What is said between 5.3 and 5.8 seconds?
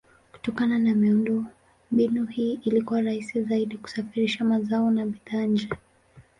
nje.